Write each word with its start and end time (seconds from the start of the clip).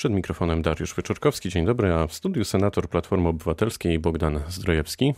Przed 0.00 0.12
mikrofonem 0.12 0.62
Dariusz 0.62 0.94
Wyczorkowski. 0.94 1.48
Dzień 1.48 1.66
dobry, 1.66 1.92
a 1.92 2.06
w 2.06 2.12
studiu 2.12 2.44
senator 2.44 2.88
Platformy 2.88 3.28
Obywatelskiej 3.28 3.98
Bogdan 3.98 4.40
Zdrojewski. 4.48 5.14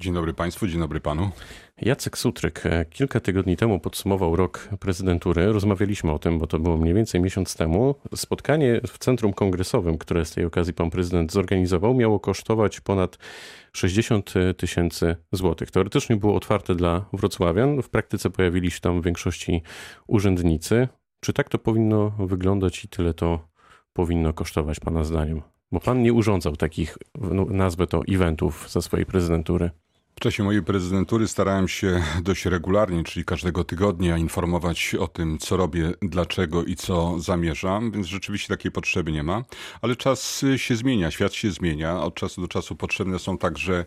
Dzień 0.00 0.14
dobry 0.14 0.34
Państwu, 0.34 0.66
dzień 0.66 0.80
dobry 0.80 1.00
Panu. 1.00 1.30
Jacek 1.82 2.18
Sutryk 2.18 2.62
kilka 2.90 3.20
tygodni 3.20 3.56
temu 3.56 3.80
podsumował 3.80 4.36
rok 4.36 4.68
prezydentury. 4.80 5.52
Rozmawialiśmy 5.52 6.12
o 6.12 6.18
tym, 6.18 6.38
bo 6.38 6.46
to 6.46 6.58
było 6.58 6.76
mniej 6.76 6.94
więcej 6.94 7.20
miesiąc 7.20 7.56
temu. 7.56 7.94
Spotkanie 8.14 8.80
w 8.86 8.98
Centrum 8.98 9.32
Kongresowym, 9.32 9.98
które 9.98 10.24
z 10.24 10.30
tej 10.30 10.44
okazji 10.44 10.74
pan 10.74 10.90
prezydent 10.90 11.32
zorganizował, 11.32 11.94
miało 11.94 12.20
kosztować 12.20 12.80
ponad 12.80 13.18
60 13.72 14.34
tysięcy 14.56 15.16
złotych. 15.32 15.70
Teoretycznie 15.70 16.16
było 16.16 16.34
otwarte 16.34 16.74
dla 16.74 17.04
wrocławian, 17.12 17.82
w 17.82 17.88
praktyce 17.88 18.30
pojawili 18.30 18.70
się 18.70 18.80
tam 18.80 19.00
w 19.00 19.04
większości 19.04 19.62
urzędnicy. 20.06 20.88
Czy 21.20 21.32
tak 21.32 21.48
to 21.48 21.58
powinno 21.58 22.10
wyglądać 22.10 22.84
i 22.84 22.88
tyle 22.88 23.14
to 23.14 23.55
powinno 23.96 24.32
kosztować 24.32 24.80
Pana 24.80 25.04
zdaniem? 25.04 25.42
Bo 25.72 25.80
Pan 25.80 26.02
nie 26.02 26.12
urządzał 26.12 26.56
takich, 26.56 26.98
no, 27.20 27.44
nazwę 27.44 27.86
to, 27.86 28.02
eventów 28.08 28.70
za 28.70 28.82
swojej 28.82 29.06
prezydentury. 29.06 29.70
W 30.16 30.20
czasie 30.20 30.42
mojej 30.42 30.62
prezydentury 30.62 31.28
starałem 31.28 31.68
się 31.68 32.02
dość 32.22 32.44
regularnie, 32.44 33.04
czyli 33.04 33.24
każdego 33.24 33.64
tygodnia, 33.64 34.16
informować 34.18 34.94
o 34.94 35.08
tym, 35.08 35.38
co 35.38 35.56
robię, 35.56 35.92
dlaczego 36.02 36.64
i 36.64 36.76
co 36.76 37.20
zamierzam, 37.20 37.90
więc 37.90 38.06
rzeczywiście 38.06 38.48
takiej 38.48 38.72
potrzeby 38.72 39.12
nie 39.12 39.22
ma. 39.22 39.44
Ale 39.82 39.96
czas 39.96 40.44
się 40.56 40.76
zmienia, 40.76 41.10
świat 41.10 41.34
się 41.34 41.50
zmienia. 41.50 42.00
Od 42.00 42.14
czasu 42.14 42.40
do 42.40 42.48
czasu 42.48 42.76
potrzebne 42.76 43.18
są 43.18 43.38
także 43.38 43.84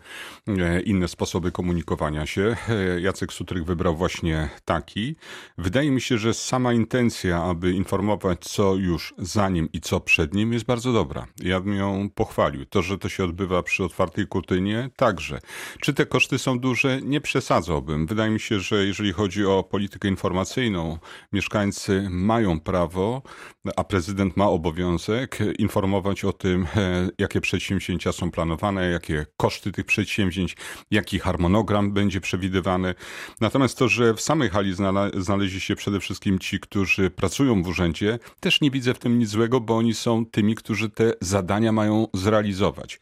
e, 0.47 0.81
inne 0.81 1.07
sposoby 1.07 1.51
komunikowania 1.51 2.25
się. 2.25 2.55
E, 2.69 3.01
Jacek 3.01 3.33
Sutryk 3.33 3.63
wybrał 3.63 3.95
właśnie 3.95 4.49
taki. 4.65 5.15
Wydaje 5.57 5.91
mi 5.91 6.01
się, 6.01 6.17
że 6.17 6.33
sama 6.33 6.73
intencja, 6.73 7.43
aby 7.43 7.71
informować, 7.71 8.39
co 8.39 8.75
już 8.75 9.13
za 9.17 9.49
nim 9.49 9.69
i 9.73 9.81
co 9.81 9.99
przed 9.99 10.33
nim, 10.33 10.53
jest 10.53 10.65
bardzo 10.65 10.93
dobra. 10.93 11.27
Ja 11.39 11.59
bym 11.59 11.75
ją 11.75 12.09
pochwalił. 12.15 12.65
To, 12.65 12.81
że 12.81 12.97
to 12.97 13.09
się 13.09 13.23
odbywa 13.23 13.63
przy 13.63 13.83
otwartej 13.83 14.27
kurtynie, 14.27 14.89
także. 14.95 15.39
Czy 15.81 15.93
te 15.93 16.05
koszty 16.19 16.39
są 16.39 16.59
duże, 16.59 17.01
nie 17.01 17.21
przesadzałbym. 17.21 18.07
Wydaje 18.07 18.31
mi 18.31 18.39
się, 18.39 18.59
że 18.59 18.85
jeżeli 18.85 19.13
chodzi 19.13 19.45
o 19.45 19.63
politykę 19.63 20.07
informacyjną, 20.07 20.97
mieszkańcy 21.31 22.07
mają 22.09 22.59
prawo, 22.59 23.21
a 23.75 23.83
prezydent 23.83 24.37
ma 24.37 24.47
obowiązek 24.47 25.39
informować 25.59 26.25
o 26.25 26.33
tym, 26.33 26.67
e, 26.75 27.09
jakie 27.17 27.41
przedsięwzięcia 27.41 28.11
są 28.11 28.31
planowane, 28.31 28.89
jakie 28.89 29.25
koszty 29.37 29.71
tych 29.71 29.85
przedsięwzięć, 29.85 30.57
jaki 30.91 31.19
harmonogram 31.19 31.93
będzie 31.93 32.21
przewidywany. 32.21 32.95
Natomiast 33.41 33.77
to, 33.77 33.87
że 33.87 34.13
w 34.13 34.21
samej 34.21 34.49
hali 34.49 34.73
znaleźli 35.17 35.59
się 35.59 35.75
przede 35.75 35.99
wszystkim 35.99 36.39
ci, 36.39 36.59
którzy 36.59 37.09
pracują 37.09 37.63
w 37.63 37.67
urzędzie, 37.67 38.19
też 38.39 38.61
nie 38.61 38.71
widzę 38.71 38.93
w 38.93 38.99
tym 38.99 39.19
nic 39.19 39.29
złego, 39.29 39.61
bo 39.61 39.77
oni 39.77 39.93
są 39.93 40.25
tymi, 40.25 40.55
którzy 40.55 40.89
te 40.89 41.13
zadania 41.21 41.71
mają 41.71 42.07
zrealizować. 42.13 42.99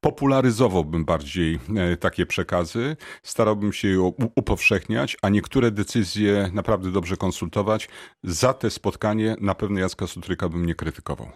E, 0.00 0.10
popularyzowałbym 0.10 1.04
bardziej 1.04 1.58
e, 1.76 1.96
takie 1.96 2.26
przekazy, 2.26 2.96
starałbym 3.22 3.72
się 3.72 3.88
je 3.88 4.12
upowszechniać, 4.34 5.16
a 5.22 5.28
niektóre 5.28 5.70
decyzje 5.70 6.50
naprawdę 6.52 6.92
dobrze 6.92 7.16
konsultować. 7.16 7.88
Za 8.22 8.54
te 8.54 8.70
spotkanie 8.70 9.36
na 9.40 9.54
pewno 9.54 9.80
Jacka 9.80 10.06
Sutryka 10.06 10.48
bym 10.48 10.66
nie 10.66 10.74
krytykował. 10.74 11.30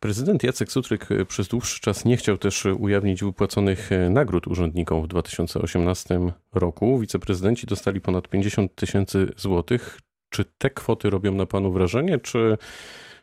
Prezydent 0.00 0.42
Jacek 0.42 0.72
Sutryk 0.72 1.12
e, 1.12 1.24
przez 1.24 1.48
dłuższy 1.48 1.80
czas 1.80 2.04
nie 2.04 2.16
chciał 2.16 2.38
też 2.38 2.64
ujawnić 2.64 3.24
wypłaconych 3.24 3.92
e, 3.92 4.10
nagród 4.10 4.46
urzędnikom 4.46 5.02
w 5.02 5.08
2018 5.08 6.20
roku. 6.52 6.98
Wiceprezydenci 6.98 7.66
dostali 7.66 8.00
ponad 8.00 8.28
50 8.28 8.74
tysięcy 8.74 9.32
złotych. 9.36 9.98
Czy 10.30 10.44
te 10.58 10.70
kwoty 10.70 11.10
robią 11.10 11.34
na 11.34 11.46
panu 11.46 11.72
wrażenie, 11.72 12.18
czy, 12.18 12.58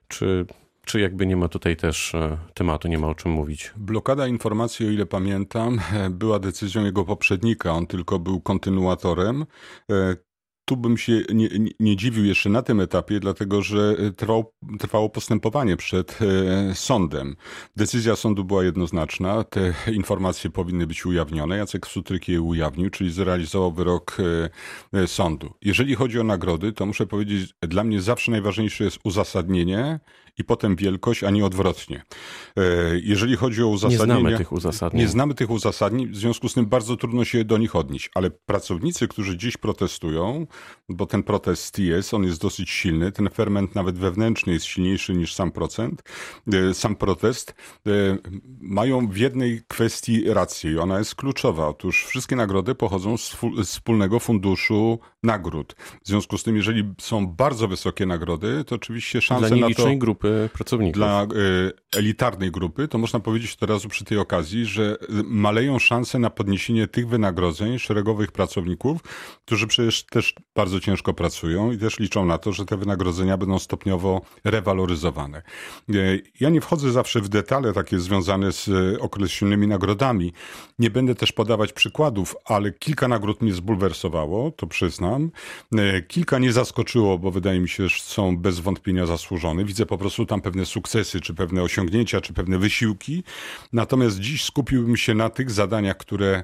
czy 0.08 0.46
czy 0.90 1.00
jakby 1.00 1.26
nie 1.26 1.38
ma 1.38 1.48
tutaj 1.48 1.76
też 1.76 2.16
e, 2.16 2.38
tematu, 2.54 2.88
nie 2.88 2.98
ma 2.98 3.08
o 3.08 3.16
czym 3.16 3.32
mówić? 3.32 3.74
Blokada 3.78 4.28
informacji, 4.28 4.88
o 4.88 4.90
ile 4.90 5.06
pamiętam, 5.06 5.80
e, 5.94 6.10
była 6.22 6.40
decyzją 6.40 6.86
jego 6.86 7.06
poprzednika. 7.06 7.74
On 7.74 7.88
tylko 7.88 8.20
był 8.20 8.42
kontynuatorem. 8.42 9.46
E, 10.70 10.76
tu 10.76 10.78
bym 10.78 10.98
się 10.98 11.22
nie, 11.34 11.50
nie, 11.80 11.96
dziwił 11.96 12.26
jeszcze 12.26 12.50
na 12.50 12.62
tym 12.62 12.80
etapie, 12.80 13.20
dlatego 13.20 13.62
że 13.62 13.96
trwało, 14.18 14.54
trwało 14.80 15.10
postępowanie 15.10 15.78
przed 15.78 16.20
sądem. 16.74 17.36
Decyzja 17.76 18.16
sądu 18.16 18.44
była 18.44 18.64
jednoznaczna, 18.64 19.44
te 19.44 19.74
informacje 19.92 20.50
powinny 20.50 20.88
być 20.88 21.06
ujawnione. 21.06 21.58
Jacek 21.58 21.88
Sutryk 21.88 22.28
je 22.28 22.42
ujawnił, 22.42 22.90
czyli 22.90 23.12
zrealizował 23.12 23.72
wyrok 23.72 24.18
sądu. 25.06 25.54
Jeżeli 25.62 25.96
chodzi 25.96 26.20
o 26.20 26.24
nagrody, 26.24 26.72
to 26.72 26.86
muszę 26.86 27.08
powiedzieć, 27.08 27.54
dla 27.62 27.84
mnie 27.84 28.02
zawsze 28.02 28.32
najważniejsze 28.32 28.84
jest 28.84 29.00
uzasadnienie 29.04 30.00
i 30.40 30.44
potem 30.44 30.76
wielkość, 30.76 31.24
a 31.24 31.30
nie 31.30 31.46
odwrotnie. 31.46 32.04
E, 32.58 32.62
jeżeli 33.04 33.36
chodzi 33.36 33.64
o 33.64 33.68
uzasadnienie... 33.68 34.14
Nie 34.14 34.20
znamy 34.20 34.38
tych 34.38 34.52
uzasadnień. 34.52 35.02
Nie 35.02 35.08
znamy 35.08 35.34
tych 35.34 35.50
uzasadnień, 35.50 36.08
w 36.08 36.18
związku 36.18 36.50
z 36.50 36.54
tym 36.54 36.66
bardzo 36.66 36.98
trudno 36.98 37.26
się 37.26 37.46
do 37.46 37.58
nich 37.58 37.76
odnieść. 37.76 38.10
Ale 38.16 38.30
pracownicy, 38.30 39.08
którzy 39.08 39.38
dziś 39.38 39.58
protestują, 39.58 40.48
bo 40.90 41.06
ten 41.06 41.24
protest 41.24 41.80
jest, 41.80 42.14
on 42.14 42.24
jest 42.24 42.42
dosyć 42.42 42.70
silny, 42.70 43.12
ten 43.12 43.30
ferment 43.30 43.76
nawet 43.76 43.98
wewnętrzny 43.98 44.54
jest 44.54 44.66
silniejszy 44.66 45.14
niż 45.14 45.34
sam 45.34 45.52
procent, 45.52 46.04
e, 46.54 46.74
sam 46.74 46.96
protest, 46.96 47.54
e, 47.88 47.92
mają 48.62 49.08
w 49.08 49.18
jednej 49.18 49.62
kwestii 49.68 50.24
rację 50.34 50.72
i 50.72 50.78
ona 50.78 51.00
jest 51.00 51.16
kluczowa. 51.16 51.68
Otóż 51.68 52.06
wszystkie 52.06 52.36
nagrody 52.36 52.76
pochodzą 52.76 53.18
z 53.18 53.36
wspólnego 53.66 54.20
funduszu 54.20 55.00
nagród. 55.24 55.76
W 56.04 56.08
związku 56.08 56.38
z 56.38 56.44
tym, 56.44 56.56
jeżeli 56.56 56.94
są 57.02 57.28
bardzo 57.28 57.68
wysokie 57.68 58.06
nagrody, 58.06 58.64
to 58.64 58.76
oczywiście 58.76 59.22
szanse 59.22 59.56
na 59.56 59.70
to... 59.70 59.96
grupy 59.96 60.50
pracowników. 60.54 60.94
Dla 60.94 61.24
y, 61.24 61.98
elitarnej 61.98 62.52
grupy, 62.52 62.88
to 62.88 62.98
można 62.98 63.20
powiedzieć 63.20 63.58
od 63.62 63.70
razu 63.70 63.90
przy 63.90 64.06
tej 64.06 64.18
okazji, 64.18 64.66
że 64.66 64.98
maleją 65.24 65.80
szanse 65.80 66.20
na 66.20 66.30
podniesienie 66.30 66.88
tych 66.88 67.08
wynagrodzeń 67.08 67.80
szeregowych 67.80 68.32
pracowników, 68.32 69.02
którzy 69.46 69.68
przecież 69.68 70.06
też 70.06 70.36
bardzo 70.60 70.80
ciężko 70.80 71.14
pracują 71.14 71.72
i 71.72 71.78
też 71.78 72.00
liczą 72.00 72.26
na 72.26 72.38
to, 72.38 72.52
że 72.52 72.66
te 72.66 72.78
wynagrodzenia 72.78 73.38
będą 73.38 73.60
stopniowo 73.60 74.22
rewaloryzowane. 74.44 75.42
Y, 75.90 76.24
ja 76.40 76.50
nie 76.50 76.62
wchodzę 76.62 76.92
zawsze 76.92 77.22
w 77.22 77.30
detale 77.30 77.74
takie 77.74 78.00
związane 78.00 78.52
z 78.52 78.68
y, 78.68 79.00
określonymi 79.00 79.68
nagrodami. 79.68 80.34
Nie 80.80 80.90
będę 80.90 81.16
też 81.16 81.32
podawać 81.32 81.74
przykładów, 81.74 82.36
ale 82.46 82.72
kilka 82.72 83.08
nagród 83.08 83.42
mnie 83.42 83.54
zbulwersowało, 83.54 84.52
to 84.52 84.68
przyznam. 84.68 85.32
Kilka 86.08 86.40
nie 86.40 86.54
zaskoczyło, 86.54 87.18
bo 87.18 87.32
wydaje 87.32 87.60
mi 87.60 87.70
się, 87.70 87.88
że 87.88 88.00
są 88.02 88.38
bez 88.38 88.60
wątpienia 88.60 89.06
zasłużone. 89.06 89.66
Widzę 89.66 89.86
po 89.86 89.98
prostu 89.98 90.26
tam 90.26 90.42
pewne 90.42 90.66
sukcesy, 90.66 91.22
czy 91.22 91.34
pewne 91.34 91.64
osiągnięcia, 91.64 92.22
czy 92.22 92.34
pewne 92.34 92.58
wysiłki. 92.58 93.24
Natomiast 93.74 94.20
dziś 94.20 94.44
skupiłbym 94.44 94.98
się 94.98 95.14
na 95.14 95.30
tych 95.30 95.52
zadaniach, 95.52 95.98
które 95.98 96.44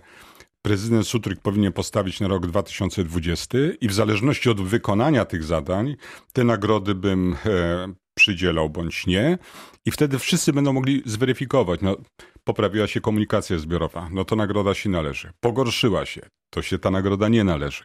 prezydent 0.65 1.07
Sutryk 1.07 1.39
powinien 1.39 1.73
postawić 1.73 2.19
na 2.19 2.27
rok 2.27 2.47
2020 2.47 3.57
i 3.81 3.87
w 3.87 3.93
zależności 3.93 4.49
od 4.49 4.61
wykonania 4.61 5.25
tych 5.25 5.43
zadań, 5.43 5.95
te 6.33 6.43
nagrody 6.43 6.95
bym 6.95 7.35
e, 7.45 7.93
przydzielał 8.13 8.69
bądź 8.69 9.07
nie. 9.07 9.37
I 9.85 9.91
wtedy 9.91 10.19
wszyscy 10.19 10.53
będą 10.53 10.73
mogli 10.73 11.03
zweryfikować. 11.05 11.81
No, 11.81 11.97
poprawiła 12.43 12.87
się 12.87 13.01
komunikacja 13.01 13.59
zbiorowa, 13.59 14.09
no 14.11 14.25
to 14.25 14.35
nagroda 14.35 14.73
się 14.73 14.89
należy. 14.89 15.31
Pogorszyła 15.39 16.05
się, 16.05 16.21
to 16.49 16.61
się 16.61 16.79
ta 16.79 16.91
nagroda 16.91 17.27
nie 17.29 17.43
należy. 17.43 17.83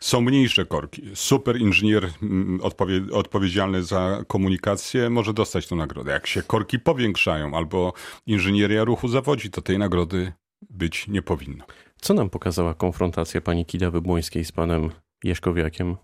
Są 0.00 0.20
mniejsze 0.20 0.66
korki. 0.66 1.02
Super 1.14 1.60
inżynier 1.60 2.10
mm, 2.22 2.60
odpowie, 2.62 3.00
odpowiedzialny 3.12 3.82
za 3.82 4.24
komunikację 4.26 5.10
może 5.10 5.34
dostać 5.34 5.66
tę 5.66 5.74
nagrodę. 5.74 6.12
Jak 6.12 6.26
się 6.26 6.42
korki 6.42 6.78
powiększają 6.78 7.56
albo 7.56 7.92
inżynieria 8.26 8.84
ruchu 8.84 9.08
zawodzi, 9.08 9.50
to 9.50 9.62
tej 9.62 9.78
nagrody 9.78 10.32
być 10.70 11.08
nie 11.08 11.22
powinno. 11.22 11.64
Co 12.00 12.14
nam 12.14 12.30
pokazała 12.30 12.74
konfrontacja 12.74 13.40
pani 13.40 13.66
Kidawy 13.66 14.00
Błońskiej 14.00 14.44
z 14.44 14.52
panem 14.52 14.90
Jeszkowiakiem? 15.24 15.96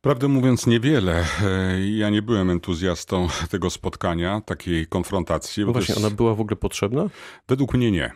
Prawdę 0.00 0.28
mówiąc, 0.28 0.66
niewiele. 0.66 1.24
E, 1.42 1.80
ja 1.90 2.10
nie 2.10 2.22
byłem 2.22 2.50
entuzjastą 2.50 3.28
tego 3.50 3.70
spotkania, 3.70 4.40
takiej 4.40 4.86
konfrontacji. 4.86 5.64
No 5.64 5.72
właśnie, 5.72 5.94
jest... 5.94 6.06
ona 6.06 6.16
była 6.16 6.34
w 6.34 6.40
ogóle 6.40 6.56
potrzebna? 6.56 7.08
Według 7.48 7.74
mnie 7.74 7.90
nie. 7.90 8.12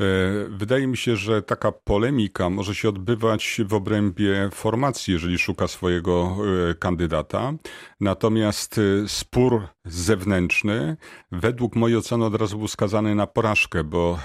E, 0.00 0.04
wydaje 0.48 0.86
mi 0.86 0.96
się, 0.96 1.16
że 1.16 1.42
taka 1.42 1.72
polemika 1.72 2.50
może 2.50 2.74
się 2.74 2.88
odbywać 2.88 3.60
w 3.64 3.74
obrębie 3.74 4.48
formacji, 4.52 5.12
jeżeli 5.12 5.38
szuka 5.38 5.68
swojego 5.68 6.36
e, 6.70 6.74
kandydata. 6.74 7.52
Natomiast 8.00 8.78
e, 8.78 9.08
spór 9.08 9.68
zewnętrzny, 9.84 10.96
według 11.32 11.76
mojej 11.76 11.96
oceny, 11.96 12.24
od 12.24 12.34
razu 12.34 12.58
był 12.58 12.68
skazany 12.68 13.14
na 13.14 13.26
porażkę, 13.26 13.84
bo 13.84 14.18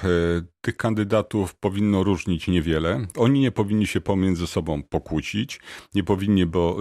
tych 0.61 0.77
kandydatów 0.77 1.55
powinno 1.55 2.03
różnić 2.03 2.47
niewiele. 2.47 3.07
Oni 3.17 3.39
nie 3.39 3.51
powinni 3.51 3.87
się 3.87 4.01
pomiędzy 4.01 4.47
sobą 4.47 4.83
pokłócić, 4.83 5.59
nie 5.95 6.03
powinni, 6.03 6.45
bo 6.45 6.77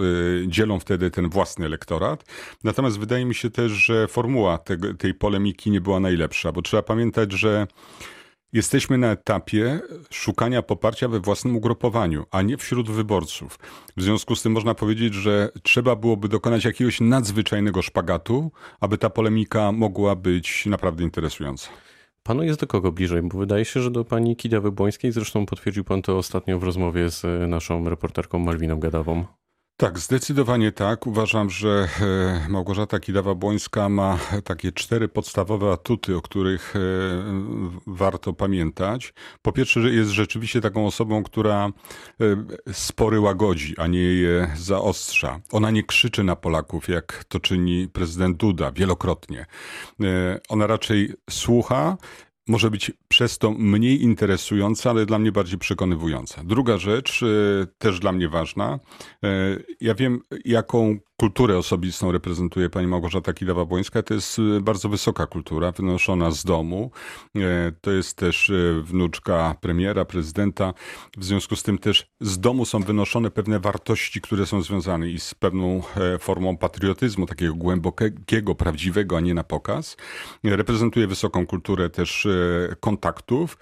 dzielą 0.47 0.79
wtedy 0.79 1.11
ten 1.11 1.29
własny 1.29 1.65
elektorat. 1.65 2.23
Natomiast 2.63 2.99
wydaje 2.99 3.25
mi 3.25 3.35
się 3.35 3.49
też, 3.49 3.71
że 3.71 4.07
formuła 4.07 4.59
tej 4.97 5.13
polemiki 5.13 5.71
nie 5.71 5.81
była 5.81 5.99
najlepsza, 5.99 6.51
bo 6.51 6.61
trzeba 6.61 6.83
pamiętać, 6.83 7.31
że 7.31 7.67
Jesteśmy 8.53 8.97
na 8.97 9.11
etapie 9.11 9.79
szukania 10.09 10.61
poparcia 10.61 11.07
we 11.07 11.19
własnym 11.19 11.55
ugrupowaniu, 11.55 12.25
a 12.31 12.41
nie 12.41 12.57
wśród 12.57 12.89
wyborców. 12.91 13.59
W 13.97 14.01
związku 14.01 14.35
z 14.35 14.41
tym 14.41 14.51
można 14.51 14.75
powiedzieć, 14.75 15.13
że 15.13 15.49
trzeba 15.63 15.95
byłoby 15.95 16.27
dokonać 16.27 16.65
jakiegoś 16.65 17.01
nadzwyczajnego 17.01 17.81
szpagatu, 17.81 18.51
aby 18.79 18.97
ta 18.97 19.09
polemika 19.09 19.71
mogła 19.71 20.15
być 20.15 20.65
naprawdę 20.65 21.03
interesująca. 21.03 21.69
Panu 22.23 22.43
jest 22.43 22.59
do 22.59 22.67
kogo 22.67 22.91
bliżej? 22.91 23.21
Bo 23.21 23.37
wydaje 23.37 23.65
się, 23.65 23.81
że 23.81 23.91
do 23.91 24.05
pani 24.05 24.35
Kidawy 24.35 24.71
Błońskiej, 24.71 25.11
zresztą 25.11 25.45
potwierdził 25.45 25.83
pan 25.83 26.01
to 26.01 26.17
ostatnio 26.17 26.59
w 26.59 26.63
rozmowie 26.63 27.09
z 27.09 27.49
naszą 27.49 27.89
reporterką 27.89 28.39
Malwiną 28.39 28.79
Gadawą. 28.79 29.38
Tak, 29.79 29.99
zdecydowanie 29.99 30.71
tak. 30.71 31.07
Uważam, 31.07 31.49
że 31.49 31.87
e, 32.01 32.49
Małgorzata 32.49 32.97
Kidawa-Błońska 32.97 33.89
ma 33.89 34.19
takie 34.43 34.71
cztery 34.71 35.07
podstawowe 35.07 35.71
atuty, 35.71 36.17
o 36.17 36.21
których 36.21 36.75
e, 36.75 36.79
warto 37.87 38.33
pamiętać. 38.33 39.13
Po 39.41 39.51
pierwsze, 39.51 39.81
że 39.81 39.89
jest 39.89 40.11
rzeczywiście 40.11 40.61
taką 40.61 40.85
osobą, 40.85 41.23
która 41.23 41.65
e, 41.67 42.73
spory 42.73 43.19
łagodzi, 43.19 43.75
a 43.77 43.87
nie 43.87 43.99
je 43.99 44.51
zaostrza. 44.55 45.39
Ona 45.51 45.71
nie 45.71 45.83
krzyczy 45.83 46.23
na 46.23 46.35
Polaków, 46.35 46.89
jak 46.89 47.23
to 47.27 47.39
czyni 47.39 47.87
prezydent 47.87 48.37
Duda 48.37 48.71
wielokrotnie. 48.71 49.45
Ona 50.49 50.67
raczej 50.67 51.13
słucha 51.29 51.97
może 52.49 52.71
być 52.71 52.91
przez 53.07 53.37
to 53.37 53.51
mniej 53.51 54.01
interesująca, 54.01 54.89
ale 54.89 55.05
dla 55.05 55.19
mnie 55.19 55.31
bardziej 55.31 55.59
przekonywująca. 55.59 56.43
Druga 56.43 56.77
rzecz, 56.77 57.23
też 57.77 57.99
dla 57.99 58.11
mnie 58.11 58.29
ważna. 58.29 58.79
Ja 59.81 59.95
wiem, 59.95 60.21
jaką 60.45 60.97
kulturę 61.19 61.57
osobistą 61.57 62.11
reprezentuje 62.11 62.69
pani 62.69 62.87
Małgorzata 62.87 63.33
Kidawa-Błońska. 63.33 64.03
To 64.03 64.13
jest 64.13 64.39
y, 64.39 64.61
bardzo 64.61 64.89
wysoka 64.89 65.25
kultura, 65.25 65.71
wynoszona 65.71 66.31
z 66.31 66.43
domu. 66.43 66.91
E, 67.35 67.71
to 67.81 67.91
jest 67.91 68.17
też 68.17 68.49
y, 68.49 68.81
wnuczka 68.85 69.55
premiera, 69.61 70.05
prezydenta. 70.05 70.73
W 71.17 71.25
związku 71.25 71.55
z 71.55 71.63
tym 71.63 71.77
też 71.77 72.07
z 72.21 72.39
domu 72.39 72.65
są 72.65 72.79
wynoszone 72.79 73.31
pewne 73.31 73.59
wartości, 73.59 74.21
które 74.21 74.45
są 74.45 74.61
związane 74.61 75.09
i 75.09 75.19
z 75.19 75.33
pewną 75.35 75.81
e, 75.97 76.19
formą 76.19 76.57
patriotyzmu, 76.57 77.25
takiego 77.25 77.55
głębokiego, 77.55 78.55
prawdziwego, 78.55 79.17
a 79.17 79.19
nie 79.19 79.33
na 79.33 79.43
pokaz. 79.43 79.97
Reprezentuje 80.43 81.07
wysoką 81.07 81.45
kulturę 81.47 81.89
też 81.89 82.25
e, 82.25 82.75
kontaktów. 82.79 83.57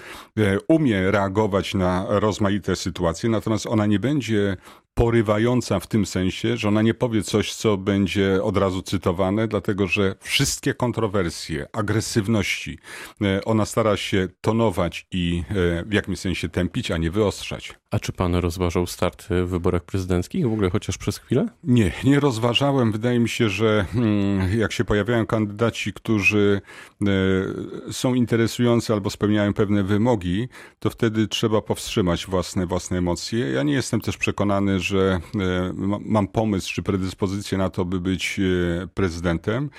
Umie 0.68 1.12
reagować 1.12 1.74
na 1.74 2.06
rozmaite 2.10 2.76
sytuacje, 2.76 3.30
natomiast 3.30 3.66
ona 3.66 3.86
nie 3.86 4.00
będzie 4.00 4.58
porywająca 4.98 5.80
w 5.80 5.88
tym 5.88 6.06
sensie, 6.06 6.58
że 6.58 6.68
ona 6.68 6.82
nie 6.82 6.94
powie 6.94 7.24
coś, 7.24 7.54
co 7.54 7.78
będzie 7.78 8.44
od 8.44 8.58
razu 8.58 8.82
cytowane, 8.82 9.48
dlatego 9.48 9.88
że 9.88 10.16
wszystkie 10.20 10.74
kontrowersje, 10.74 11.68
agresywności, 11.74 12.80
e, 13.22 13.46
ona 13.46 13.66
stara 13.66 13.98
się 13.98 14.28
tonować 14.42 15.08
i 15.12 15.44
e, 15.50 15.54
w 15.86 15.94
jakimś 15.94 16.20
sensie 16.20 16.50
tępić, 16.50 16.92
a 16.92 16.98
nie 16.98 17.12
wyostrzać. 17.12 17.74
A 17.92 18.00
czy 18.00 18.14
pan 18.14 18.36
rozważał 18.36 18.88
start 18.88 19.28
w 19.30 19.50
wyborach 19.50 19.84
prezydenckich 19.84 20.50
w 20.50 20.54
ogóle 20.54 20.70
chociaż 20.70 20.98
przez 20.98 21.18
chwilę? 21.18 21.48
Nie, 21.64 21.92
nie 22.04 22.20
rozważałem. 22.20 22.92
Wydaje 22.92 23.20
mi 23.20 23.30
się, 23.30 23.50
że 23.50 23.86
mm, 23.96 24.60
jak 24.60 24.72
się 24.72 24.86
pojawiają 24.86 25.26
kandydaci, 25.26 25.94
którzy 25.94 26.62
e, 27.02 27.94
są 27.94 28.14
interesujący 28.14 28.94
albo 28.94 29.10
spełniają 29.10 29.54
pewne 29.54 29.84
wymogi, 29.84 30.48
to 30.80 30.90
wtedy 30.90 31.28
trzeba 31.28 31.62
powstrzymać 31.62 32.26
własne, 32.26 32.66
własne 32.66 32.98
emocje. 32.98 33.52
Ja 33.52 33.64
nie 33.64 33.74
jestem 33.74 34.02
też 34.02 34.18
przekonany, 34.18 34.80
że 34.88 35.20
e, 35.36 35.74
mam 36.06 36.28
pomysł 36.28 36.74
czy 36.74 36.84
predyspozycję 36.84 37.58
na 37.58 37.70
to, 37.70 37.86
by 37.86 38.00
być 38.00 38.40
e, 38.40 38.88
prezydentem. 38.88 39.70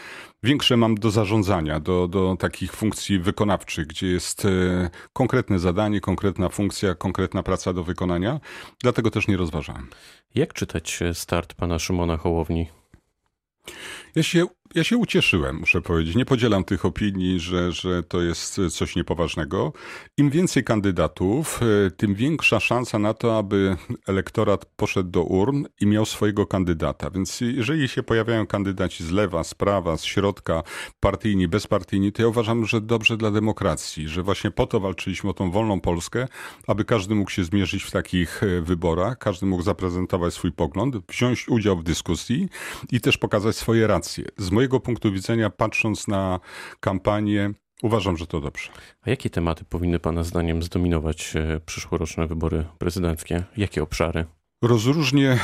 Większe 0.42 0.76
mam 0.76 0.94
do 0.94 1.10
zarządzania, 1.10 1.80
do, 1.80 2.08
do 2.08 2.36
takich 2.38 2.72
funkcji 2.72 3.18
wykonawczych, 3.18 3.86
gdzie 3.86 4.06
jest 4.06 4.44
e, 4.44 4.90
konkretne 5.12 5.58
zadanie, 5.58 6.00
konkretna 6.00 6.48
funkcja, 6.48 6.94
konkretna 6.94 7.42
praca 7.42 7.72
do 7.72 7.84
wykonania. 7.84 8.40
Dlatego 8.82 9.10
też 9.10 9.28
nie 9.28 9.36
rozważałem. 9.36 9.86
Jak 10.34 10.54
czytać 10.54 11.00
start 11.12 11.54
pana 11.54 11.78
Szymona 11.78 12.16
Hołowni? 12.16 12.68
Ja 14.14 14.22
się 14.22 14.46
ja 14.74 14.84
się 14.84 14.96
ucieszyłem, 14.96 15.56
muszę 15.56 15.82
powiedzieć. 15.82 16.16
Nie 16.16 16.24
podzielam 16.24 16.64
tych 16.64 16.84
opinii, 16.84 17.40
że, 17.40 17.72
że 17.72 18.02
to 18.02 18.22
jest 18.22 18.60
coś 18.70 18.96
niepoważnego. 18.96 19.72
Im 20.16 20.30
więcej 20.30 20.64
kandydatów, 20.64 21.60
e, 21.86 21.90
tym 21.90 22.14
większa 22.14 22.60
szansa 22.60 22.98
na 22.98 23.14
to, 23.14 23.38
aby 23.38 23.76
elektorat 24.06 24.64
poszedł 24.64 25.10
do 25.10 25.22
urn 25.22 25.64
i 25.80 25.86
miał 25.86 26.06
swojego 26.06 26.46
kandydata. 26.46 27.10
Więc 27.10 27.40
jeżeli 27.40 27.88
się 27.88 28.02
pojawiają 28.02 28.46
kandydaci 28.46 29.04
z 29.04 29.10
lewa, 29.10 29.44
z 29.44 29.54
prawa, 29.54 29.96
z 29.96 30.04
środka, 30.04 30.62
partyjni, 31.00 31.48
bezpartyjni, 31.48 32.12
to 32.12 32.22
ja 32.22 32.28
uważam, 32.28 32.66
że 32.66 32.80
dobrze 32.80 33.16
dla 33.16 33.30
demokracji, 33.30 34.08
że 34.08 34.22
właśnie 34.22 34.50
po 34.50 34.66
to 34.66 34.80
walczyliśmy 34.80 35.30
o 35.30 35.34
tą 35.34 35.50
wolną 35.50 35.80
Polskę, 35.80 36.28
aby 36.66 36.84
każdy 36.84 37.14
mógł 37.14 37.30
się 37.30 37.44
zmierzyć 37.44 37.82
w 37.82 37.90
takich 37.90 38.42
e, 38.42 38.60
wyborach, 38.60 39.18
każdy 39.18 39.46
mógł 39.46 39.62
zaprezentować 39.62 40.34
swój 40.34 40.52
pogląd, 40.52 40.96
wziąć 41.08 41.48
udział 41.48 41.76
w 41.76 41.82
dyskusji 41.82 42.48
i 42.92 43.00
też 43.00 43.18
pokazać 43.18 43.56
swoje 43.56 43.86
racje. 43.86 44.24
Z 44.36 44.50
mojego 44.58 44.80
punktu 44.80 45.12
widzenia, 45.12 45.50
patrząc 45.50 46.08
na 46.08 46.40
kampanię, 46.80 47.50
uważam, 47.82 48.16
że 48.16 48.26
to 48.26 48.40
dobrze. 48.40 48.70
A 49.02 49.10
jakie 49.10 49.30
tematy 49.30 49.64
powinny 49.64 49.98
Pana 49.98 50.22
zdaniem 50.22 50.62
zdominować 50.62 51.36
e, 51.36 51.60
przyszłoroczne 51.66 52.26
wybory 52.26 52.64
prezydenckie? 52.78 53.44
Jakie 53.56 53.82
obszary? 53.82 54.24
Rozróżnię 54.62 55.30
e, 55.30 55.38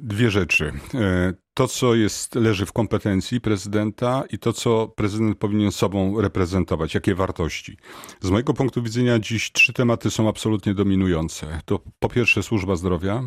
dwie 0.00 0.30
rzeczy. 0.30 0.72
E, 0.94 1.32
to, 1.54 1.68
co 1.68 1.94
jest, 1.94 2.34
leży 2.34 2.66
w 2.66 2.72
kompetencji 2.72 3.40
prezydenta 3.40 4.24
i 4.30 4.38
to, 4.38 4.52
co 4.52 4.88
prezydent 4.88 5.38
powinien 5.38 5.72
sobą 5.72 6.20
reprezentować, 6.20 6.94
jakie 6.94 7.14
wartości. 7.14 7.76
Z 8.20 8.30
mojego 8.30 8.54
punktu 8.54 8.82
widzenia 8.82 9.18
dziś 9.18 9.52
trzy 9.52 9.72
tematy 9.72 10.10
są 10.10 10.28
absolutnie 10.28 10.74
dominujące. 10.74 11.60
To 11.64 11.80
po 11.98 12.08
pierwsze 12.08 12.42
służba 12.42 12.76
zdrowia, 12.76 13.22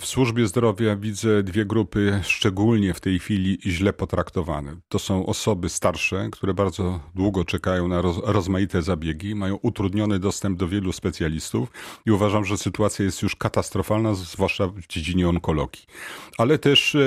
w 0.00 0.06
służbie 0.06 0.46
zdrowia 0.46 0.96
widzę 0.96 1.42
dwie 1.42 1.64
grupy 1.64 2.20
szczególnie 2.22 2.94
w 2.94 3.00
tej 3.00 3.18
chwili 3.18 3.58
źle 3.66 3.92
potraktowane. 3.92 4.76
To 4.88 4.98
są 4.98 5.26
osoby 5.26 5.68
starsze, 5.68 6.28
które 6.32 6.54
bardzo 6.54 7.00
długo 7.14 7.44
czekają 7.44 7.88
na 7.88 8.02
roz, 8.02 8.20
rozmaite 8.24 8.82
zabiegi, 8.82 9.34
mają 9.34 9.58
utrudniony 9.62 10.18
dostęp 10.18 10.58
do 10.58 10.68
wielu 10.68 10.92
specjalistów 10.92 11.68
i 12.06 12.10
uważam, 12.10 12.44
że 12.44 12.58
sytuacja 12.58 13.04
jest 13.04 13.22
już 13.22 13.36
katastrofalna, 13.36 14.14
zwłaszcza 14.14 14.66
w 14.66 14.86
dziedzinie 14.86 15.28
onkologii. 15.28 15.82
Ale 16.38 16.58
też 16.58 16.94
e, 16.94 16.98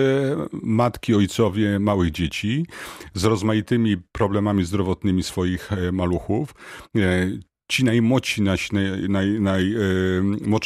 matki, 0.53 1.15
ojcowie 1.15 1.79
małych 1.79 2.11
dzieci 2.11 2.65
z 3.13 3.23
rozmaitymi 3.23 3.97
problemami 4.11 4.65
zdrowotnymi 4.65 5.23
swoich 5.23 5.73
e, 5.73 5.91
maluchów 5.91 6.53
ci 7.71 7.83
najmłodsi, 7.83 8.41
naj, 8.41 8.57
naj, 9.09 9.39
naj, 9.39 9.75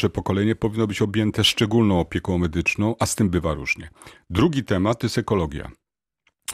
pokolenie 0.10 0.56
powinno 0.56 0.88
być 0.88 1.02
objęte 1.02 1.44
szczególną 1.44 2.00
opieką 2.00 2.38
medyczną, 2.38 2.96
a 3.00 3.06
z 3.06 3.16
tym 3.16 3.30
bywa 3.30 3.54
różnie. 3.54 3.90
Drugi 4.30 4.64
temat 4.64 5.00
to 5.00 5.06
jest 5.06 5.18
ekologia. 5.18 5.72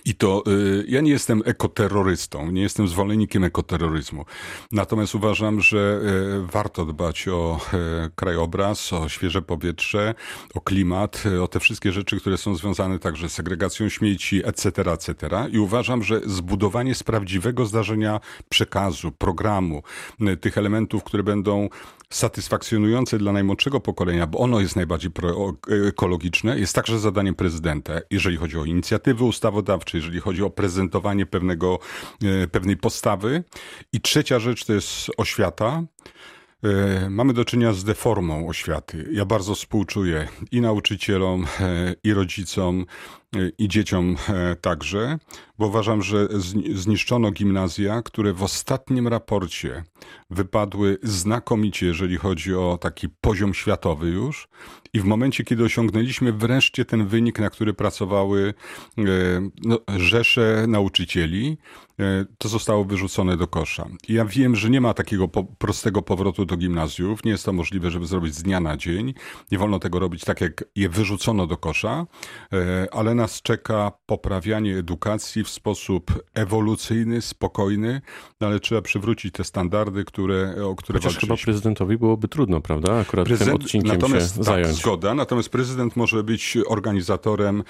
I 0.06 0.16
to 0.16 0.44
y, 0.48 0.86
ja 0.88 1.02
nie 1.02 1.12
jestem 1.12 1.42
ekoterrorystą, 1.46 2.52
nie 2.52 2.62
jestem 2.62 2.88
zwolennikiem 2.88 3.44
ekoterroryzmu. 3.44 4.26
Natomiast 4.72 5.16
uważam, 5.16 5.62
że 5.62 6.02
y, 6.44 6.52
warto 6.52 6.86
dbać 6.86 7.28
o 7.28 7.60
y, 8.06 8.10
krajobraz, 8.16 8.94
o 8.94 9.10
świeże 9.10 9.42
powietrze, 9.42 10.16
o 10.54 10.62
klimat, 10.62 11.24
o 11.44 11.48
te 11.48 11.60
wszystkie 11.60 11.92
rzeczy, 11.92 12.20
które 12.20 12.38
są 12.38 12.56
związane 12.56 13.00
także 13.00 13.30
z 13.30 13.34
segregacją 13.34 13.90
śmieci, 13.90 14.42
etc., 14.46 14.92
etc. 14.92 15.30
I 15.52 15.60
uważam, 15.60 16.04
że 16.04 16.22
zbudowanie 16.26 16.96
z 16.96 17.04
prawdziwego 17.04 17.66
zdarzenia 17.66 18.20
przekazu, 18.50 19.12
programu, 19.12 19.84
tych 20.42 20.58
elementów, 20.58 21.04
które 21.04 21.24
będą 21.24 21.70
satysfakcjonujące 22.12 23.18
dla 23.18 23.32
najmłodszego 23.32 23.80
pokolenia, 23.80 24.28
bo 24.28 24.40
ono 24.40 24.60
jest 24.60 24.76
najbardziej 24.76 25.12
ekologiczne, 25.88 26.60
jest 26.60 26.76
także 26.76 27.00
zadaniem 27.00 27.36
prezydenta, 27.36 27.94
jeżeli 28.10 28.38
chodzi 28.38 28.58
o 28.58 28.66
inicjatywy 28.66 29.24
ustawodawcze, 29.24 29.91
jeżeli 29.94 30.20
chodzi 30.20 30.44
o 30.44 30.50
prezentowanie 30.50 31.26
pewnego, 31.26 31.80
e, 32.24 32.48
pewnej 32.48 32.78
postawy. 32.78 33.44
I 33.94 34.02
trzecia 34.02 34.40
rzecz 34.40 34.66
to 34.66 34.74
jest 34.74 35.12
oświata. 35.18 35.84
E, 36.64 37.10
mamy 37.10 37.34
do 37.34 37.46
czynienia 37.46 37.74
z 37.74 37.84
deformą 37.84 38.48
oświaty. 38.48 39.10
Ja 39.12 39.26
bardzo 39.26 39.56
współczuję 39.56 40.28
i 40.52 40.62
nauczycielom, 40.62 41.48
e, 41.60 41.96
i 42.04 42.14
rodzicom, 42.14 42.86
i 43.58 43.68
dzieciom 43.68 44.18
także, 44.62 45.18
bo 45.62 45.68
uważam, 45.68 46.02
że 46.02 46.28
zniszczono 46.74 47.32
gimnazja, 47.32 48.02
które 48.02 48.34
w 48.34 48.44
ostatnim 48.44 49.08
raporcie 49.08 49.84
wypadły 50.30 50.98
znakomicie, 51.04 51.86
jeżeli 51.86 52.18
chodzi 52.18 52.56
o 52.56 52.78
taki 52.82 53.10
poziom 53.10 53.54
światowy 53.54 54.10
już. 54.10 54.48
I 54.94 55.00
w 55.00 55.06
momencie, 55.06 55.44
kiedy 55.44 55.64
osiągnęliśmy 55.64 56.34
wreszcie 56.34 56.86
ten 56.86 57.08
wynik, 57.08 57.40
na 57.40 57.50
który 57.50 57.74
pracowały 57.74 58.54
e, 58.98 59.02
no, 59.66 59.80
rzesze 59.98 60.66
nauczycieli, 60.68 61.58
e, 62.00 62.26
to 62.38 62.50
zostało 62.50 62.86
wyrzucone 62.86 63.38
do 63.38 63.48
kosza. 63.48 63.88
I 64.08 64.14
ja 64.14 64.26
wiem, 64.26 64.56
że 64.56 64.70
nie 64.70 64.82
ma 64.82 64.94
takiego 64.94 65.28
po 65.28 65.44
prostego 65.44 66.02
powrotu 66.02 66.46
do 66.46 66.58
gimnazjów. 66.58 67.24
Nie 67.24 67.32
jest 67.32 67.46
to 67.46 67.54
możliwe, 67.54 67.92
żeby 67.92 68.06
zrobić 68.06 68.36
z 68.36 68.44
dnia 68.44 68.60
na 68.60 68.78
dzień. 68.78 69.14
Nie 69.52 69.58
wolno 69.58 69.80
tego 69.80 70.00
robić 70.00 70.24
tak, 70.24 70.42
jak 70.42 70.64
je 70.76 70.90
wyrzucono 70.90 71.48
do 71.48 71.58
kosza, 71.58 72.06
e, 72.54 72.88
ale 72.92 73.16
nas 73.16 73.42
czeka 73.42 73.92
poprawianie 74.06 74.78
edukacji 74.78 75.44
w 75.44 75.50
sposób 75.52 76.24
ewolucyjny, 76.34 77.22
spokojny, 77.22 78.02
no 78.42 78.48
ale 78.48 78.60
trzeba 78.60 78.82
przywrócić 78.82 79.34
te 79.34 79.44
standardy, 79.44 80.06
które, 80.06 80.66
o 80.66 80.76
które 80.76 81.00
Chociaż 81.00 81.18
chyba 81.18 81.36
prezydentowi 81.38 81.98
byłoby 81.98 82.28
trudno, 82.28 82.62
prawda? 82.62 83.00
Akurat 83.00 83.26
Prezydent, 83.26 83.58
tym 83.58 83.66
odcinkiem 83.66 83.92
natomiast, 83.92 84.30
się 84.30 84.36
tak, 84.36 84.46
zająć. 84.46 84.76
Zgoda, 84.76 85.16
natomiast 85.16 85.50
prezydent 85.50 85.96
może 85.96 86.24
być 86.24 86.58
organizatorem 86.68 87.64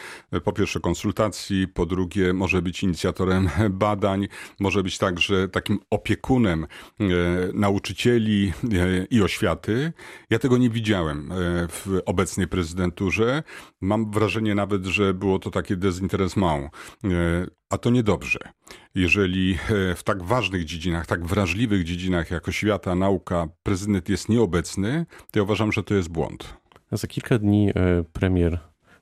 po 0.44 0.54
pierwsze 0.54 0.80
konsultacji, 0.80 1.68
po 1.68 1.86
drugie 1.86 2.34
może 2.34 2.62
być 2.62 2.84
inicjatorem 2.84 3.50
badań, 3.70 4.28
może 4.60 4.84
być 4.84 4.98
także 4.98 5.48
takim 5.48 5.80
opiekunem 5.90 6.64
e, 7.00 7.06
nauczycieli 7.54 8.54
e, 8.74 9.06
i 9.10 9.22
oświaty. 9.22 9.94
Ja 10.30 10.40
tego 10.40 10.58
nie 10.58 10.70
widziałem 10.70 11.32
e, 11.32 11.36
w 11.68 12.02
obecnej 12.06 12.48
prezydenturze. 12.48 13.44
Mam 13.82 14.12
wrażenie 14.12 14.56
nawet, 14.56 14.86
że 14.86 15.14
było 15.14 15.40
to 15.40 15.52
takie 15.52 15.76
dezinteresment, 15.76 16.72
a 17.72 17.78
to 17.78 17.90
niedobrze. 17.90 18.40
Jeżeli 18.96 19.58
w 19.96 20.04
tak 20.04 20.24
ważnych 20.24 20.66
dziedzinach, 20.66 21.06
tak 21.06 21.26
wrażliwych 21.26 21.84
dziedzinach 21.84 22.32
jak 22.32 22.48
oświata, 22.48 22.96
nauka, 22.96 23.48
prezydent 23.64 24.10
jest 24.10 24.30
nieobecny, 24.30 25.06
to 25.32 25.40
ja 25.40 25.44
uważam, 25.44 25.72
że 25.72 25.84
to 25.84 25.94
jest 25.94 26.10
błąd. 26.10 26.58
Za 26.92 27.08
kilka 27.08 27.38
dni 27.38 27.74
premier 28.14 28.60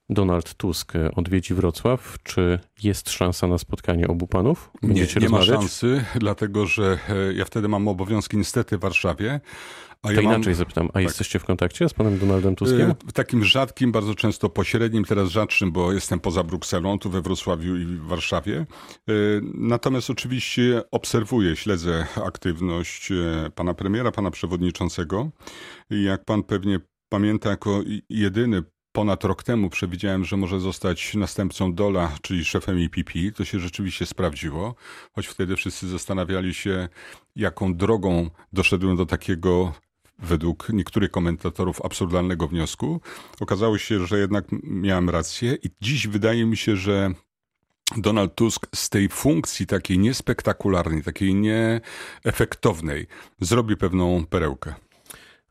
Donald 0.09 0.53
Tusk 0.53 0.93
odwiedzi 1.15 1.53
Wrocław. 1.53 2.17
Czy 2.23 2.59
jest 2.83 3.09
szansa 3.09 3.47
na 3.47 3.57
spotkanie 3.57 4.07
obu 4.07 4.27
panów? 4.27 4.71
Będziecie 4.81 5.19
nie, 5.19 5.25
nie 5.25 5.29
ma 5.29 5.41
szansy, 5.41 6.05
dlatego 6.15 6.65
że 6.65 6.99
e, 7.09 7.33
ja 7.33 7.45
wtedy 7.45 7.67
mam 7.67 7.88
obowiązki 7.88 8.38
niestety 8.38 8.77
w 8.77 8.81
Warszawie. 8.81 9.39
A 10.03 10.07
to 10.07 10.13
ja 10.13 10.21
inaczej 10.21 10.53
mam... 10.53 10.55
zapytam, 10.55 10.87
a 10.87 10.91
tak. 10.91 11.03
jesteście 11.03 11.39
w 11.39 11.45
kontakcie 11.45 11.89
z 11.89 11.93
panem 11.93 12.19
Donaldem 12.19 12.55
Tuskiem? 12.55 12.91
E, 12.91 12.95
w 13.07 13.13
takim 13.13 13.43
rzadkim, 13.43 13.91
bardzo 13.91 14.15
często 14.15 14.49
pośrednim, 14.49 15.05
teraz 15.05 15.29
rzadszym, 15.29 15.71
bo 15.71 15.93
jestem 15.93 16.19
poza 16.19 16.43
Brukselą, 16.43 16.99
tu 16.99 17.09
we 17.09 17.21
Wrocławiu 17.21 17.75
i 17.75 17.85
w 17.85 18.05
Warszawie. 18.05 18.65
E, 19.09 19.13
natomiast 19.53 20.09
oczywiście 20.09 20.81
obserwuję, 20.91 21.55
śledzę 21.55 22.07
aktywność 22.25 23.09
pana 23.55 23.73
premiera, 23.73 24.11
pana 24.11 24.31
przewodniczącego. 24.31 25.29
Jak 25.89 26.25
pan 26.25 26.43
pewnie 26.43 26.79
pamięta, 27.09 27.49
jako 27.49 27.81
jedyny 28.09 28.63
ponad 28.91 29.23
rok 29.23 29.43
temu 29.43 29.69
przewidziałem, 29.69 30.25
że 30.25 30.37
może 30.37 30.59
zostać 30.59 31.15
następcą 31.15 31.73
Dola, 31.73 32.11
czyli 32.21 32.45
szefem 32.45 32.79
IPP. 32.79 33.13
To 33.35 33.45
się 33.45 33.59
rzeczywiście 33.59 34.05
sprawdziło, 34.05 34.75
choć 35.15 35.27
wtedy 35.27 35.55
wszyscy 35.55 35.87
zastanawiali 35.87 36.53
się, 36.53 36.89
jaką 37.35 37.75
drogą 37.75 38.29
doszedłem 38.53 38.97
do 38.97 39.05
takiego 39.05 39.73
według 40.21 40.69
niektórych 40.69 41.11
komentatorów 41.11 41.81
absurdalnego 41.85 42.47
wniosku. 42.47 43.01
Okazało 43.39 43.77
się, 43.77 44.07
że 44.07 44.19
jednak 44.19 44.45
miałem 44.63 45.09
rację 45.09 45.57
i 45.63 45.69
dziś 45.81 46.07
wydaje 46.07 46.45
mi 46.45 46.57
się, 46.57 46.75
że 46.75 47.11
Donald 47.97 48.35
Tusk 48.35 48.67
z 48.75 48.89
tej 48.89 49.09
funkcji 49.09 49.67
takiej 49.67 49.99
niespektakularnej, 49.99 51.03
takiej 51.03 51.35
nieefektownej 51.35 53.07
zrobi 53.39 53.77
pewną 53.77 54.25
perełkę. 54.25 54.73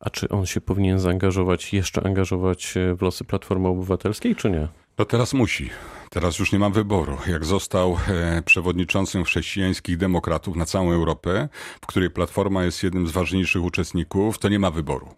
A 0.00 0.10
czy 0.10 0.28
on 0.28 0.46
się 0.46 0.60
powinien 0.60 0.98
zaangażować, 0.98 1.72
jeszcze 1.72 2.06
angażować 2.06 2.74
w 2.96 3.02
losy 3.02 3.24
Platformy 3.24 3.68
Obywatelskiej, 3.68 4.36
czy 4.36 4.50
nie? 4.50 4.68
No 4.98 5.04
teraz 5.04 5.34
musi. 5.34 5.70
Teraz 6.10 6.38
już 6.38 6.52
nie 6.52 6.58
mam 6.58 6.72
wyboru. 6.72 7.16
Jak 7.26 7.44
został 7.44 7.96
e, 8.08 8.42
przewodniczącym 8.42 9.24
chrześcijańskich 9.24 9.96
demokratów 9.96 10.56
na 10.56 10.66
całą 10.66 10.92
Europę, 10.92 11.48
w 11.82 11.86
której 11.86 12.10
Platforma 12.10 12.64
jest 12.64 12.82
jednym 12.82 13.08
z 13.08 13.10
ważniejszych 13.10 13.62
uczestników, 13.62 14.38
to 14.38 14.48
nie 14.48 14.58
ma 14.58 14.70
wyboru. 14.70 15.08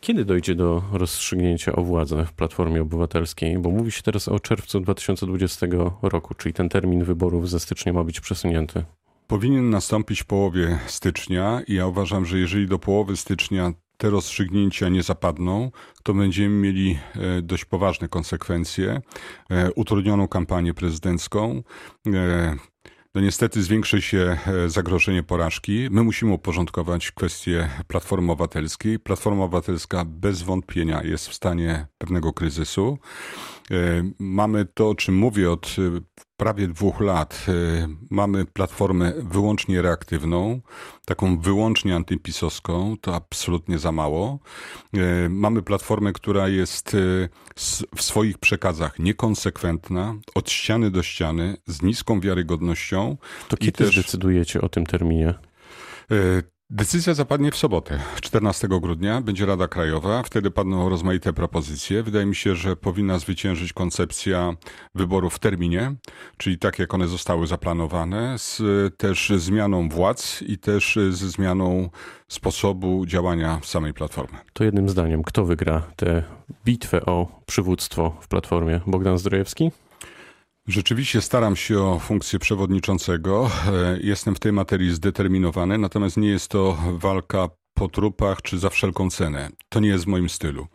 Kiedy 0.00 0.24
dojdzie 0.24 0.54
do 0.54 0.82
rozstrzygnięcia 0.92 1.72
o 1.72 1.84
władzę 1.84 2.26
w 2.26 2.32
Platformie 2.32 2.82
Obywatelskiej? 2.82 3.58
Bo 3.58 3.70
mówi 3.70 3.92
się 3.92 4.02
teraz 4.02 4.28
o 4.28 4.40
czerwcu 4.40 4.80
2020 4.80 5.66
roku, 6.02 6.34
czyli 6.34 6.52
ten 6.52 6.68
termin 6.68 7.04
wyborów 7.04 7.50
ze 7.50 7.60
stycznia 7.60 7.92
ma 7.92 8.04
być 8.04 8.20
przesunięty. 8.20 8.84
Powinien 9.26 9.70
nastąpić 9.70 10.22
w 10.22 10.26
połowie 10.26 10.78
stycznia 10.86 11.62
i 11.66 11.74
ja 11.74 11.86
uważam, 11.86 12.26
że 12.26 12.38
jeżeli 12.38 12.66
do 12.66 12.78
połowy 12.78 13.16
stycznia 13.16 13.72
te 13.96 14.10
rozstrzygnięcia 14.10 14.88
nie 14.88 15.02
zapadną, 15.02 15.70
to 16.02 16.14
będziemy 16.14 16.48
mieli 16.48 16.98
e, 17.14 17.42
dość 17.42 17.64
poważne 17.64 18.08
konsekwencje, 18.08 19.00
e, 19.50 19.72
utrudnioną 19.72 20.28
kampanię 20.28 20.74
prezydencką. 20.74 21.62
E, 22.06 22.56
no 23.14 23.20
niestety 23.20 23.62
zwiększy 23.62 24.02
się 24.02 24.38
zagrożenie 24.66 25.22
porażki. 25.22 25.88
My 25.90 26.02
musimy 26.02 26.32
uporządkować 26.32 27.12
kwestię 27.12 27.68
Platformy 27.86 28.32
Obywatelskiej. 28.32 28.98
Platforma 28.98 29.44
Obywatelska 29.44 30.04
bez 30.04 30.42
wątpienia 30.42 31.02
jest 31.02 31.28
w 31.28 31.34
stanie 31.34 31.86
pewnego 31.98 32.32
kryzysu. 32.32 32.98
Mamy 34.18 34.64
to, 34.64 34.88
o 34.88 34.94
czym 34.94 35.16
mówię 35.16 35.50
od 35.50 35.76
prawie 36.36 36.68
dwóch 36.68 37.00
lat 37.00 37.46
y, 37.48 37.88
mamy 38.10 38.44
platformę 38.44 39.12
wyłącznie 39.18 39.82
reaktywną, 39.82 40.60
taką 41.06 41.38
wyłącznie 41.38 41.96
antypisowską, 41.96 42.96
to 43.00 43.14
absolutnie 43.14 43.78
za 43.78 43.92
mało. 43.92 44.38
Y, 44.96 45.28
mamy 45.30 45.62
platformę, 45.62 46.12
która 46.12 46.48
jest 46.48 46.94
y, 46.94 47.28
w 47.96 48.02
swoich 48.02 48.38
przekazach 48.38 48.98
niekonsekwentna, 48.98 50.14
od 50.34 50.50
ściany 50.50 50.90
do 50.90 51.02
ściany, 51.02 51.56
z 51.66 51.82
niską 51.82 52.20
wiarygodnością. 52.20 53.16
To 53.48 53.56
kiedy 53.56 53.72
też 53.72 53.96
decydujecie 53.96 54.60
o 54.60 54.68
tym 54.68 54.86
terminie? 54.86 55.34
Decyzja 56.70 57.14
zapadnie 57.14 57.50
w 57.50 57.56
sobotę, 57.56 57.98
14 58.20 58.68
grudnia, 58.68 59.20
będzie 59.20 59.46
Rada 59.46 59.68
Krajowa. 59.68 60.22
Wtedy 60.22 60.50
padną 60.50 60.88
rozmaite 60.88 61.32
propozycje. 61.32 62.02
Wydaje 62.02 62.26
mi 62.26 62.34
się, 62.34 62.54
że 62.54 62.76
powinna 62.76 63.18
zwyciężyć 63.18 63.72
koncepcja 63.72 64.56
wyborów 64.94 65.34
w 65.34 65.38
terminie, 65.38 65.94
czyli 66.36 66.58
tak 66.58 66.78
jak 66.78 66.94
one 66.94 67.08
zostały 67.08 67.46
zaplanowane, 67.46 68.38
z 68.38 68.62
też 68.96 69.32
zmianą 69.36 69.88
władz 69.88 70.42
i 70.42 70.58
też 70.58 70.98
ze 71.10 71.28
zmianą 71.28 71.90
sposobu 72.28 73.06
działania 73.06 73.60
samej 73.62 73.94
Platformy. 73.94 74.38
To 74.52 74.64
jednym 74.64 74.88
zdaniem, 74.88 75.22
kto 75.22 75.44
wygra 75.44 75.82
tę 75.96 76.22
bitwę 76.64 77.06
o 77.06 77.40
przywództwo 77.46 78.16
w 78.20 78.28
Platformie? 78.28 78.80
Bogdan 78.86 79.18
Zdrojewski? 79.18 79.70
Rzeczywiście 80.66 81.20
staram 81.20 81.56
się 81.56 81.80
o 81.80 81.98
funkcję 81.98 82.38
przewodniczącego. 82.38 83.50
E, 83.66 83.98
jestem 84.00 84.34
w 84.34 84.40
tej 84.40 84.52
materii 84.52 84.94
zdeterminowany, 84.94 85.78
natomiast 85.78 86.16
nie 86.16 86.28
jest 86.28 86.48
to 86.48 86.78
walka 86.92 87.48
po 87.74 87.88
trupach 87.88 88.42
czy 88.42 88.58
za 88.58 88.70
wszelką 88.70 89.10
cenę. 89.10 89.50
To 89.68 89.80
nie 89.80 89.88
jest 89.88 90.04
w 90.04 90.06
moim 90.06 90.28
stylu. 90.28 90.66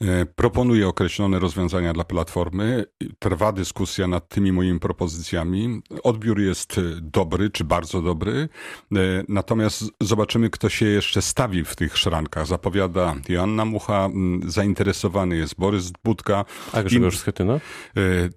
E, 0.00 0.26
proponuję 0.26 0.88
określone 0.88 1.38
rozwiązania 1.38 1.92
dla 1.92 2.04
platformy. 2.04 2.84
Trwa 3.18 3.52
dyskusja 3.52 4.06
nad 4.06 4.28
tymi 4.28 4.52
moimi 4.52 4.80
propozycjami. 4.80 5.82
Odbiór 6.02 6.40
jest 6.40 6.80
dobry 7.00 7.50
czy 7.50 7.64
bardzo 7.64 8.02
dobry. 8.02 8.48
E, 8.92 8.96
natomiast 9.28 9.84
zobaczymy, 10.00 10.50
kto 10.50 10.68
się 10.68 10.86
jeszcze 10.86 11.22
stawi 11.22 11.64
w 11.64 11.76
tych 11.76 11.98
szrankach. 11.98 12.46
Zapowiada 12.46 13.14
Joanna 13.28 13.64
Mucha, 13.64 14.10
zainteresowany 14.46 15.36
jest 15.36 15.54
Borys 15.58 15.92
Budka. 16.04 16.44
A 16.72 16.82
Grzegorz 16.82 17.18
Schetyna? 17.18 17.54
E, 17.54 17.60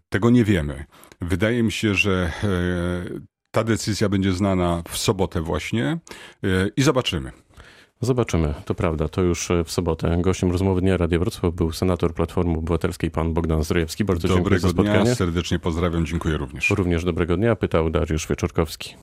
tego 0.09 0.29
nie 0.29 0.43
wiemy. 0.43 0.85
Wydaje 1.21 1.63
mi 1.63 1.71
się, 1.71 1.95
że 1.95 2.31
ta 3.51 3.63
decyzja 3.63 4.09
będzie 4.09 4.33
znana 4.33 4.83
w 4.89 4.97
sobotę 4.97 5.41
właśnie 5.41 5.97
i 6.75 6.81
zobaczymy. 6.83 7.31
Zobaczymy, 8.01 8.53
to 8.65 8.75
prawda, 8.75 9.07
to 9.07 9.21
już 9.21 9.51
e, 9.51 9.63
w 9.63 9.71
sobotę. 9.71 10.17
Gościem 10.21 10.51
rozmowy 10.51 10.81
Dnia 10.81 10.97
Radia 10.97 11.19
Wrocław 11.19 11.53
był 11.53 11.71
senator 11.71 12.13
Platformy 12.13 12.57
Obywatelskiej, 12.57 13.11
pan 13.11 13.33
Bogdan 13.33 13.63
Zdrojewski. 13.63 14.05
Bardzo 14.05 14.27
dobrego 14.27 14.43
dziękuję 14.43 14.59
za 14.59 14.69
spotkanie. 14.69 15.03
Dnia, 15.03 15.15
serdecznie 15.15 15.59
pozdrawiam, 15.59 16.05
dziękuję 16.05 16.37
również. 16.37 16.69
Również 16.69 17.03
dobrego 17.03 17.37
dnia, 17.37 17.55
pytał 17.55 17.89
Dariusz 17.89 18.27
Wieczorkowski. 18.27 18.95